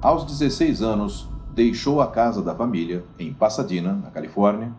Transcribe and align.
Aos 0.00 0.24
16 0.24 0.80
anos, 0.80 1.28
deixou 1.52 2.00
a 2.00 2.06
casa 2.06 2.40
da 2.40 2.54
família, 2.54 3.04
em 3.18 3.32
Pasadena, 3.32 3.94
na 3.94 4.10
Califórnia, 4.12 4.72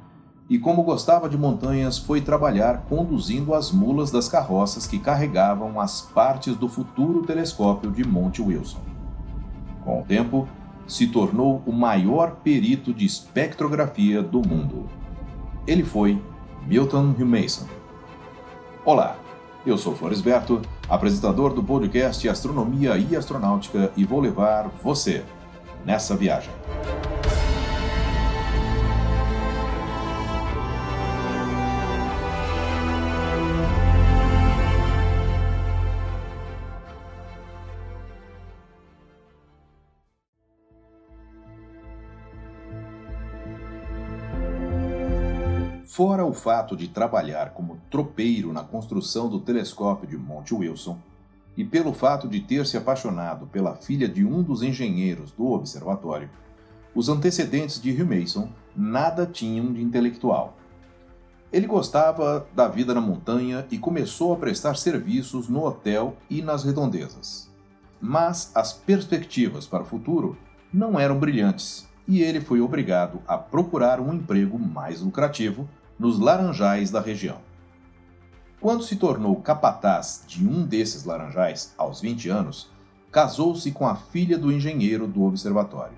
e 0.49 0.57
como 0.57 0.81
gostava 0.81 1.27
de 1.27 1.37
montanhas, 1.37 1.97
foi 1.97 2.21
trabalhar 2.21 2.85
conduzindo 2.87 3.53
as 3.53 3.69
mulas 3.69 4.11
das 4.11 4.29
carroças 4.29 4.87
que 4.87 4.97
carregavam 4.97 5.77
as 5.77 5.99
partes 5.99 6.55
do 6.55 6.69
futuro 6.69 7.23
telescópio 7.23 7.91
de 7.91 8.07
Monte 8.07 8.41
Wilson. 8.41 8.79
Com 9.83 9.99
o 9.99 10.05
tempo, 10.05 10.47
se 10.87 11.07
tornou 11.07 11.61
o 11.65 11.73
maior 11.73 12.37
perito 12.41 12.93
de 12.93 13.05
espectrografia 13.05 14.23
do 14.23 14.41
mundo. 14.41 14.87
Ele 15.67 15.83
foi 15.83 16.23
Milton 16.65 17.13
Humason. 17.19 17.67
Olá, 18.85 19.17
eu 19.69 19.77
sou 19.77 19.95
Floresberto, 19.95 20.61
apresentador 20.89 21.53
do 21.53 21.63
podcast 21.63 22.27
Astronomia 22.27 22.97
e 22.97 23.15
Astronáutica 23.15 23.91
e 23.95 24.03
vou 24.03 24.19
levar 24.19 24.67
você 24.81 25.23
nessa 25.85 26.15
viagem. 26.15 26.51
Fora 45.85 46.25
o 46.25 46.33
fato 46.33 46.77
de 46.77 46.87
trabalhar 46.87 47.49
como 47.49 47.78
tropeiro 47.89 48.53
na 48.53 48.63
construção 48.63 49.27
do 49.29 49.39
telescópio 49.39 50.07
de 50.07 50.17
Monte 50.17 50.53
Wilson, 50.53 50.97
e 51.57 51.63
pelo 51.63 51.93
fato 51.93 52.27
de 52.27 52.39
ter 52.39 52.65
se 52.65 52.77
apaixonado 52.77 53.45
pela 53.47 53.75
filha 53.75 54.07
de 54.07 54.23
um 54.23 54.41
dos 54.41 54.63
engenheiros 54.63 55.31
do 55.31 55.51
observatório, 55.51 56.29
os 56.95 57.09
antecedentes 57.09 57.81
de 57.81 57.91
Hugh 57.91 58.07
Mason 58.07 58.49
nada 58.75 59.25
tinham 59.25 59.73
de 59.73 59.81
intelectual. 59.81 60.57
Ele 61.51 61.67
gostava 61.67 62.47
da 62.53 62.67
vida 62.67 62.93
na 62.93 63.01
montanha 63.01 63.65
e 63.71 63.77
começou 63.77 64.31
a 64.31 64.37
prestar 64.37 64.77
serviços 64.77 65.49
no 65.49 65.65
hotel 65.65 66.15
e 66.29 66.41
nas 66.41 66.63
redondezas. 66.63 67.49
Mas 67.99 68.51
as 68.55 68.71
perspectivas 68.71 69.65
para 69.65 69.83
o 69.83 69.85
futuro 69.85 70.37
não 70.71 70.99
eram 70.99 71.19
brilhantes 71.19 71.89
e 72.07 72.21
ele 72.21 72.39
foi 72.39 72.61
obrigado 72.61 73.19
a 73.27 73.37
procurar 73.37 73.99
um 73.99 74.13
emprego 74.13 74.57
mais 74.57 75.01
lucrativo 75.01 75.67
nos 75.99 76.19
laranjais 76.19 76.89
da 76.89 77.01
região. 77.01 77.48
Quando 78.61 78.83
se 78.83 78.97
tornou 78.97 79.37
capataz 79.37 80.25
de 80.27 80.45
um 80.45 80.65
desses 80.65 81.05
laranjais, 81.05 81.73
aos 81.77 82.01
20 82.01 82.27
anos, 82.27 82.69
casou-se 83.09 83.71
com 83.71 83.87
a 83.87 83.95
filha 83.95 84.37
do 84.37 84.51
engenheiro 84.51 85.07
do 85.07 85.23
observatório. 85.23 85.97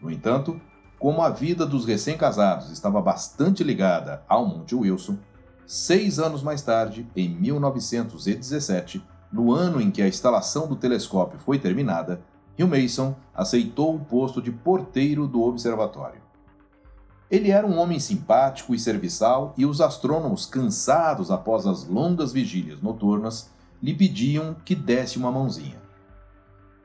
No 0.00 0.10
entanto, 0.10 0.58
como 0.98 1.20
a 1.20 1.28
vida 1.28 1.66
dos 1.66 1.84
recém-casados 1.84 2.70
estava 2.70 3.02
bastante 3.02 3.62
ligada 3.62 4.22
ao 4.26 4.46
Monte 4.46 4.74
Wilson, 4.74 5.18
seis 5.66 6.18
anos 6.18 6.42
mais 6.42 6.62
tarde, 6.62 7.06
em 7.14 7.28
1917, 7.28 9.04
no 9.30 9.52
ano 9.52 9.82
em 9.82 9.90
que 9.90 10.00
a 10.00 10.08
instalação 10.08 10.66
do 10.66 10.76
telescópio 10.76 11.38
foi 11.38 11.58
terminada, 11.58 12.22
Hugh 12.58 12.68
Mason 12.68 13.14
aceitou 13.34 13.94
o 13.94 14.00
posto 14.00 14.40
de 14.40 14.50
porteiro 14.50 15.28
do 15.28 15.42
observatório. 15.42 16.22
Ele 17.30 17.52
era 17.52 17.64
um 17.64 17.78
homem 17.78 18.00
simpático 18.00 18.74
e 18.74 18.78
serviçal, 18.78 19.54
e 19.56 19.64
os 19.64 19.80
astrônomos, 19.80 20.46
cansados 20.46 21.30
após 21.30 21.64
as 21.64 21.86
longas 21.86 22.32
vigílias 22.32 22.82
noturnas, 22.82 23.48
lhe 23.80 23.94
pediam 23.94 24.56
que 24.64 24.74
desse 24.74 25.16
uma 25.16 25.30
mãozinha. 25.30 25.80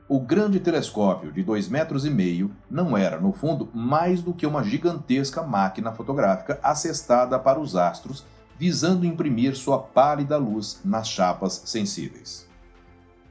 O 0.08 0.20
grande 0.20 0.60
telescópio 0.60 1.32
de 1.32 1.42
dois 1.42 1.68
metros 1.68 2.04
e 2.06 2.10
meio 2.10 2.52
não 2.70 2.96
era, 2.96 3.20
no 3.20 3.32
fundo, 3.32 3.68
mais 3.74 4.22
do 4.22 4.32
que 4.32 4.46
uma 4.46 4.62
gigantesca 4.62 5.42
máquina 5.42 5.90
fotográfica 5.90 6.60
assestada 6.62 7.36
para 7.40 7.58
os 7.58 7.74
astros, 7.74 8.24
visando 8.56 9.04
imprimir 9.04 9.56
sua 9.56 9.80
pálida 9.80 10.36
luz 10.36 10.80
nas 10.84 11.08
chapas 11.08 11.60
sensíveis. 11.64 12.46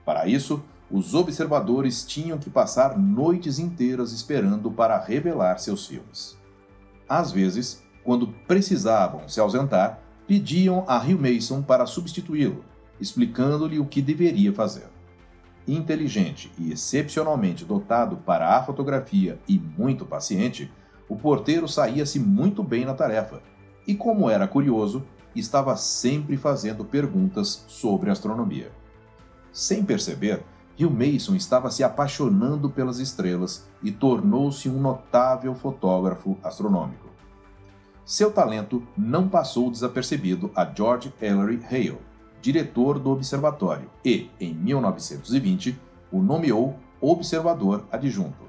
Para 0.03 0.27
isso, 0.27 0.61
os 0.91 1.15
observadores 1.15 2.05
tinham 2.05 2.37
que 2.37 2.49
passar 2.49 2.99
noites 2.99 3.57
inteiras 3.57 4.11
esperando 4.11 4.69
para 4.69 4.99
revelar 4.99 5.59
seus 5.59 5.87
filmes. 5.87 6.37
Às 7.07 7.31
vezes, 7.31 7.83
quando 8.03 8.27
precisavam 8.47 9.27
se 9.27 9.39
ausentar, 9.39 9.99
pediam 10.27 10.83
a 10.87 10.97
Rio 10.97 11.19
Mason 11.19 11.61
para 11.61 11.85
substituí-lo, 11.85 12.63
explicando-lhe 12.99 13.79
o 13.79 13.85
que 13.85 14.01
deveria 14.01 14.51
fazer. 14.51 14.87
Inteligente 15.67 16.51
e 16.57 16.71
excepcionalmente 16.71 17.65
dotado 17.65 18.17
para 18.17 18.55
a 18.55 18.63
fotografia 18.63 19.39
e 19.47 19.59
muito 19.59 20.05
paciente, 20.05 20.71
o 21.07 21.15
porteiro 21.15 21.67
saía-se 21.67 22.19
muito 22.19 22.63
bem 22.63 22.85
na 22.85 22.93
tarefa 22.93 23.41
e, 23.87 23.93
como 23.93 24.29
era 24.29 24.47
curioso, 24.47 25.05
estava 25.35 25.75
sempre 25.75 26.37
fazendo 26.37 26.85
perguntas 26.85 27.65
sobre 27.67 28.09
astronomia. 28.09 28.71
Sem 29.51 29.83
perceber, 29.83 30.43
Rio 30.75 30.91
Mason 30.91 31.35
estava 31.35 31.71
se 31.71 31.83
apaixonando 31.83 32.69
pelas 32.69 32.99
estrelas 32.99 33.65
e 33.81 33.91
tornou-se 33.91 34.69
um 34.69 34.79
notável 34.79 35.55
fotógrafo 35.55 36.37
astronômico. 36.43 37.07
Seu 38.03 38.31
talento 38.31 38.83
não 38.95 39.27
passou 39.27 39.71
desapercebido 39.71 40.51
a 40.53 40.65
George 40.65 41.13
Ellery 41.21 41.61
Hale, 41.65 41.97
diretor 42.41 42.99
do 42.99 43.09
observatório, 43.09 43.89
e, 44.03 44.29
em 44.39 44.53
1920, 44.53 45.79
o 46.11 46.21
nomeou 46.21 46.77
observador 47.01 47.85
adjunto. 47.91 48.45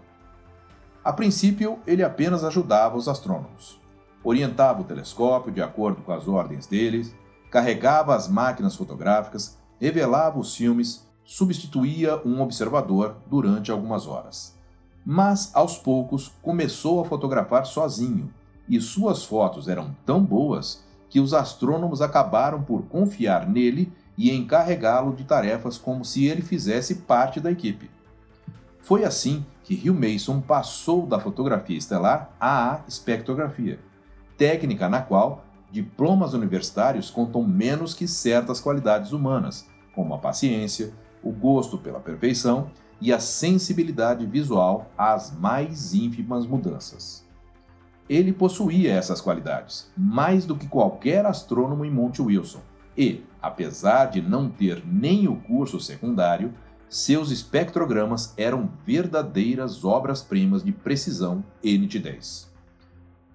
A 1.02 1.12
princípio, 1.12 1.78
ele 1.86 2.02
apenas 2.02 2.42
ajudava 2.42 2.96
os 2.96 3.08
astrônomos. 3.08 3.80
Orientava 4.22 4.82
o 4.82 4.84
telescópio 4.84 5.52
de 5.52 5.62
acordo 5.62 6.02
com 6.02 6.12
as 6.12 6.26
ordens 6.26 6.66
deles, 6.66 7.14
carregava 7.50 8.14
as 8.14 8.28
máquinas 8.28 8.74
fotográficas, 8.74 9.56
revelava 9.80 10.38
os 10.38 10.56
filmes 10.56 11.05
substituía 11.26 12.22
um 12.24 12.40
observador 12.40 13.16
durante 13.28 13.72
algumas 13.72 14.06
horas. 14.06 14.56
Mas, 15.04 15.50
aos 15.54 15.76
poucos, 15.76 16.32
começou 16.40 17.00
a 17.00 17.04
fotografar 17.04 17.66
sozinho, 17.66 18.32
e 18.68 18.80
suas 18.80 19.24
fotos 19.24 19.68
eram 19.68 19.94
tão 20.06 20.24
boas 20.24 20.84
que 21.10 21.20
os 21.20 21.34
astrônomos 21.34 22.00
acabaram 22.00 22.62
por 22.62 22.84
confiar 22.84 23.48
nele 23.48 23.92
e 24.16 24.32
encarregá-lo 24.32 25.14
de 25.14 25.24
tarefas 25.24 25.76
como 25.76 26.04
se 26.04 26.24
ele 26.26 26.42
fizesse 26.42 26.96
parte 26.96 27.40
da 27.40 27.50
equipe. 27.50 27.90
Foi 28.80 29.04
assim 29.04 29.44
que 29.64 29.74
Hugh 29.74 29.94
Mason 29.94 30.40
passou 30.40 31.06
da 31.06 31.18
fotografia 31.18 31.76
estelar 31.76 32.30
à 32.40 32.80
espectrografia, 32.86 33.80
técnica 34.38 34.88
na 34.88 35.02
qual 35.02 35.44
diplomas 35.72 36.34
universitários 36.34 37.10
contam 37.10 37.42
menos 37.42 37.94
que 37.94 38.06
certas 38.06 38.60
qualidades 38.60 39.12
humanas, 39.12 39.66
como 39.94 40.14
a 40.14 40.18
paciência, 40.18 40.94
o 41.26 41.32
gosto 41.32 41.76
pela 41.76 42.00
perfeição 42.00 42.70
e 43.00 43.12
a 43.12 43.18
sensibilidade 43.18 44.24
visual 44.24 44.90
às 44.96 45.36
mais 45.36 45.92
ínfimas 45.94 46.46
mudanças. 46.46 47.26
Ele 48.08 48.32
possuía 48.32 48.92
essas 48.92 49.20
qualidades, 49.20 49.90
mais 49.96 50.46
do 50.46 50.56
que 50.56 50.68
qualquer 50.68 51.26
astrônomo 51.26 51.84
em 51.84 51.90
Monte 51.90 52.22
Wilson, 52.22 52.60
e, 52.96 53.24
apesar 53.42 54.06
de 54.06 54.22
não 54.22 54.48
ter 54.48 54.82
nem 54.86 55.28
o 55.28 55.36
curso 55.36 55.80
secundário, 55.80 56.54
seus 56.88 57.30
espectrogramas 57.30 58.32
eram 58.36 58.70
verdadeiras 58.86 59.84
obras-primas 59.84 60.62
de 60.62 60.70
precisão 60.70 61.44
e 61.62 61.76
nitidez. 61.76 62.48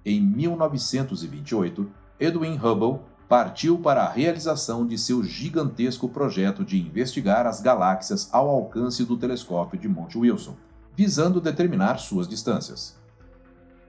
Em 0.05 0.21
1928, 0.21 1.91
Edwin 2.19 2.57
Hubble 2.57 3.01
partiu 3.31 3.77
para 3.77 4.03
a 4.03 4.09
realização 4.09 4.85
de 4.85 4.97
seu 4.97 5.23
gigantesco 5.23 6.09
projeto 6.09 6.65
de 6.65 6.77
investigar 6.77 7.47
as 7.47 7.61
galáxias 7.61 8.27
ao 8.29 8.49
alcance 8.49 9.05
do 9.05 9.15
telescópio 9.15 9.79
de 9.79 9.87
Monte 9.87 10.17
Wilson, 10.17 10.57
visando 10.93 11.39
determinar 11.39 11.97
suas 11.97 12.27
distâncias. 12.27 12.99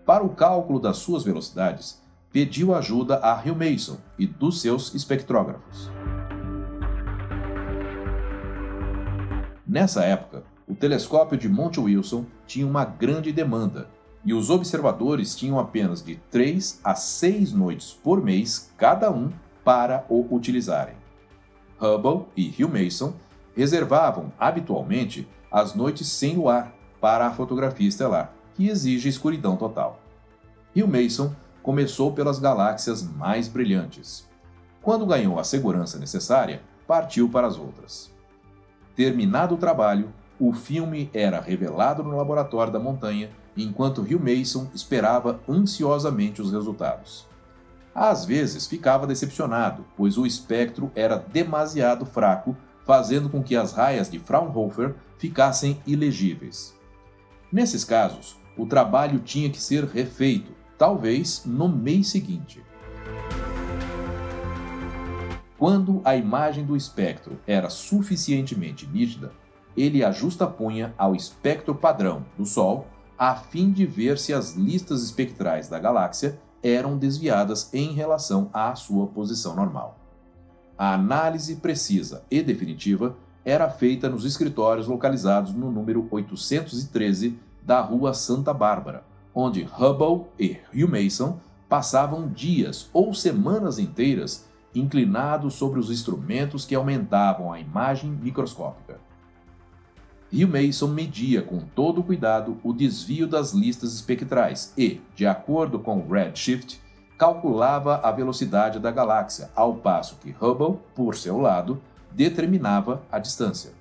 Para 0.06 0.23
o 0.23 0.29
cálculo 0.29 0.79
das 0.79 0.99
suas 0.99 1.25
velocidades, 1.25 2.00
pediu 2.31 2.73
ajuda 2.73 3.17
a 3.17 3.35
Hugh 3.35 3.56
Mason 3.56 3.97
e 4.17 4.29
dos 4.29 4.61
seus 4.61 4.94
espectrógrafos. 4.94 5.91
Nessa 9.67 10.05
época, 10.05 10.44
o 10.69 10.75
telescópio 10.77 11.37
de 11.37 11.49
Monte 11.49 11.81
Wilson 11.81 12.27
tinha 12.47 12.65
uma 12.65 12.85
grande 12.85 13.33
demanda 13.33 13.89
e 14.25 14.33
os 14.33 14.51
observadores 14.51 15.35
tinham 15.35 15.59
apenas 15.59 16.03
de 16.03 16.17
3 16.31 16.81
a 16.85 16.95
6 16.95 17.53
noites 17.53 17.93
por 17.93 18.23
mês 18.23 18.73
cada 18.77 19.11
um 19.11 19.31
para 19.65 20.05
o 20.09 20.27
utilizarem. 20.35 20.95
Hubble 21.81 22.27
e 22.37 22.49
Hugh 22.49 22.69
Mason 22.69 23.15
reservavam 23.57 24.33
habitualmente 24.39 25.29
as 25.51 25.75
noites 25.75 26.07
sem 26.09 26.37
luar 26.37 26.73
para 27.01 27.27
a 27.27 27.33
fotografia 27.33 27.89
estelar, 27.89 28.33
que 28.55 28.69
exige 28.69 29.09
escuridão 29.09 29.57
total. 29.57 30.01
Hugh 30.75 30.87
Mason 30.87 31.35
começou 31.63 32.13
pelas 32.13 32.39
galáxias 32.39 33.03
mais 33.03 33.49
brilhantes. 33.49 34.29
Quando 34.81 35.07
ganhou 35.07 35.39
a 35.39 35.45
segurança 35.45 35.99
necessária, 35.99 36.63
partiu 36.87 37.29
para 37.29 37.47
as 37.47 37.57
outras. 37.57 38.11
Terminado 38.97 39.55
o 39.55 39.59
trabalho, 39.59 40.13
o 40.39 40.53
filme 40.53 41.11
era 41.13 41.41
revelado 41.41 42.03
no 42.03 42.17
laboratório 42.17 42.73
da 42.73 42.79
montanha, 42.79 43.31
enquanto 43.57 44.03
Hugh 44.03 44.21
Mason 44.21 44.69
esperava 44.75 45.41
ansiosamente 45.49 46.41
os 46.41 46.53
resultados. 46.53 47.27
Às 47.95 48.25
vezes 48.25 48.67
ficava 48.67 49.07
decepcionado, 49.07 49.85
pois 49.97 50.17
o 50.17 50.25
espectro 50.25 50.91
era 50.95 51.17
demasiado 51.17 52.07
fraco, 52.07 52.57
fazendo 52.87 53.29
com 53.29 53.43
que 53.43 53.55
as 53.55 53.73
raias 53.73 54.11
de 54.11 54.19
Fraunhofer 54.19 54.95
ficassem 55.19 55.81
ilegíveis. 55.87 56.75
Nesses 57.53 57.85
casos, 57.85 58.37
o 58.57 58.67
trabalho 58.67 59.19
tinha 59.21 59.51
que 59.51 59.61
ser 59.61 59.85
refeito, 59.85 60.53
talvez 60.79 61.43
no 61.45 61.69
mês 61.69 62.09
seguinte. 62.09 62.63
Quando 65.59 66.01
a 66.05 66.17
imagem 66.17 66.65
do 66.65 66.77
espectro 66.77 67.39
era 67.47 67.71
suficientemente 67.71 68.87
nítida, 68.87 69.33
ele 69.77 70.03
a 70.05 70.13
punha 70.47 70.93
ao 70.99 71.15
espectro 71.15 71.75
padrão 71.75 72.25
do 72.37 72.45
Sol 72.45 72.87
a 73.19 73.35
fim 73.35 73.70
de 73.70 73.87
ver 73.87 74.19
se 74.19 74.32
as 74.32 74.55
listas 74.55 75.03
espectrais 75.03 75.69
da 75.69 75.79
galáxia 75.79 76.38
eram 76.62 76.97
desviadas 76.97 77.73
em 77.73 77.93
relação 77.93 78.49
à 78.53 78.75
sua 78.75 79.06
posição 79.06 79.55
normal. 79.55 79.99
A 80.79 80.94
análise 80.94 81.56
precisa 81.56 82.25
e 82.31 82.43
definitiva 82.43 83.17
era 83.44 83.69
feita 83.69 84.09
nos 84.09 84.25
escritórios 84.25 84.87
localizados 84.87 85.53
no 85.53 85.70
número 85.70 86.06
813 86.11 87.38
da 87.62 87.81
Rua 87.81 88.14
Santa 88.14 88.55
Bárbara, 88.55 89.05
onde 89.35 89.62
Hubble 89.79 90.26
e 90.38 90.56
Hugh 90.73 90.88
Mason 90.88 91.38
passavam 91.69 92.29
dias 92.29 92.88
ou 92.93 93.15
semanas 93.15 93.79
inteiras 93.79 94.47
inclinados 94.75 95.55
sobre 95.55 95.79
os 95.79 95.91
instrumentos 95.91 96.65
que 96.65 96.75
aumentavam 96.75 97.53
a 97.53 97.61
imagem 97.61 98.11
microscópica. 98.11 98.99
Hugh 100.32 100.49
Mason 100.49 100.88
media 100.88 101.43
com 101.43 101.61
todo 101.61 102.02
cuidado 102.02 102.56
o 102.64 102.73
desvio 102.73 103.26
das 103.26 103.52
listas 103.52 103.93
espectrais 103.93 104.73
e, 104.79 105.02
de 105.14 105.26
acordo 105.26 105.79
com 105.79 105.99
o 105.99 106.11
redshift, 106.11 106.81
calculava 107.19 108.00
a 108.02 108.11
velocidade 108.11 108.79
da 108.79 108.90
galáxia, 108.90 109.50
ao 109.55 109.75
passo 109.75 110.17
que 110.17 110.34
Hubble, 110.40 110.79
por 110.94 111.17
seu 111.17 111.38
lado, 111.38 111.82
determinava 112.11 113.02
a 113.12 113.19
distância. 113.19 113.73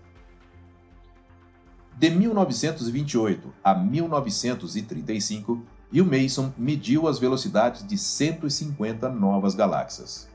De 1.98 2.10
1928 2.10 3.54
a 3.64 3.74
1935, 3.74 5.64
Hugh 5.94 6.06
Mason 6.06 6.52
mediu 6.58 7.08
as 7.08 7.18
velocidades 7.18 7.88
de 7.88 7.98
150 7.98 9.08
novas 9.08 9.56
galáxias. 9.56 10.28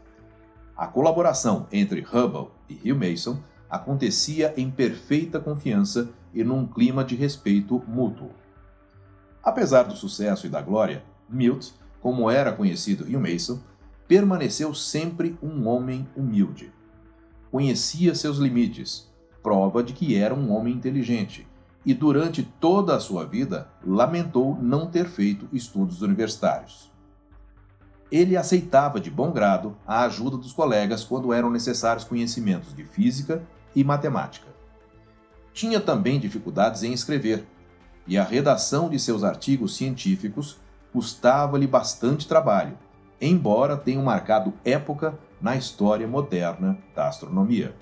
A 0.74 0.86
colaboração 0.86 1.66
entre 1.70 2.00
Hubble 2.00 2.48
e 2.68 2.90
Hugh 2.90 2.98
Mason 2.98 3.38
acontecia 3.68 4.54
em 4.56 4.70
perfeita 4.70 5.40
confiança 5.40 6.10
e 6.32 6.44
num 6.44 6.66
clima 6.66 7.04
de 7.04 7.14
respeito 7.14 7.82
mútuo. 7.86 8.30
Apesar 9.42 9.84
do 9.84 9.96
sucesso 9.96 10.46
e 10.46 10.50
da 10.50 10.60
glória, 10.60 11.04
Milt, 11.28 11.70
como 12.00 12.30
era 12.30 12.52
conhecido 12.52 13.04
Hugh 13.04 13.20
Mason, 13.20 13.58
permaneceu 14.06 14.74
sempre 14.74 15.36
um 15.42 15.66
homem 15.66 16.08
humilde. 16.16 16.72
Conhecia 17.50 18.14
seus 18.14 18.38
limites, 18.38 19.10
prova 19.42 19.82
de 19.82 19.92
que 19.92 20.16
era 20.16 20.34
um 20.34 20.52
homem 20.52 20.74
inteligente, 20.74 21.46
e 21.84 21.94
durante 21.94 22.42
toda 22.42 22.96
a 22.96 23.00
sua 23.00 23.24
vida 23.24 23.68
lamentou 23.84 24.58
não 24.60 24.90
ter 24.90 25.06
feito 25.06 25.48
estudos 25.52 26.02
universitários. 26.02 26.90
Ele 28.10 28.36
aceitava 28.36 29.00
de 29.00 29.10
bom 29.10 29.32
grado 29.32 29.76
a 29.86 30.02
ajuda 30.04 30.36
dos 30.36 30.52
colegas 30.52 31.02
quando 31.02 31.32
eram 31.32 31.50
necessários 31.50 32.04
conhecimentos 32.04 32.74
de 32.74 32.84
física 32.84 33.42
e 33.76 33.84
matemática. 33.84 34.48
Tinha 35.52 35.78
também 35.78 36.18
dificuldades 36.18 36.82
em 36.82 36.92
escrever, 36.92 37.46
e 38.06 38.16
a 38.16 38.24
redação 38.24 38.88
de 38.88 38.98
seus 38.98 39.22
artigos 39.22 39.76
científicos 39.76 40.58
custava-lhe 40.92 41.66
bastante 41.66 42.26
trabalho, 42.26 42.78
embora 43.20 43.76
tenham 43.76 44.02
marcado 44.02 44.54
época 44.64 45.18
na 45.40 45.56
história 45.56 46.08
moderna 46.08 46.78
da 46.94 47.08
astronomia. 47.08 47.74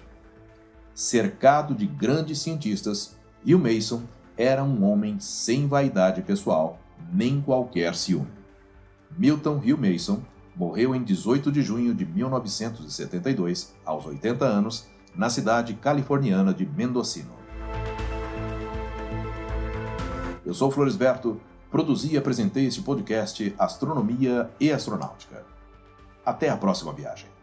Cercado 0.94 1.74
de 1.74 1.86
grandes 1.86 2.40
cientistas, 2.40 3.16
Hugh 3.46 3.58
Mason 3.58 4.02
era 4.36 4.64
um 4.64 4.84
homem 4.84 5.20
sem 5.20 5.66
vaidade 5.68 6.22
pessoal 6.22 6.78
nem 7.12 7.40
qualquer 7.40 7.94
ciúme. 7.94 8.28
Milton 9.16 9.56
Hugh 9.58 9.78
Mason 9.78 10.22
morreu 10.56 10.94
em 10.94 11.02
18 11.02 11.52
de 11.52 11.62
junho 11.62 11.94
de 11.94 12.04
1972, 12.04 13.74
aos 13.84 14.06
80 14.06 14.44
anos, 14.44 14.86
na 15.14 15.30
cidade 15.30 15.74
californiana 15.74 16.52
de 16.52 16.66
Mendocino. 16.66 17.34
Eu 20.44 20.52
sou 20.52 20.70
Floresberto, 20.70 21.40
produzi 21.70 22.14
e 22.14 22.16
apresentei 22.16 22.66
este 22.66 22.82
podcast 22.82 23.54
Astronomia 23.58 24.50
e 24.60 24.70
Astronáutica. 24.70 25.44
Até 26.24 26.48
a 26.48 26.56
próxima 26.56 26.92
viagem. 26.92 27.33